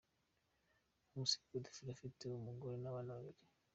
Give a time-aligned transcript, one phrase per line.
[1.09, 3.41] Nkusi Godfrey afite umugore n’abana babiri.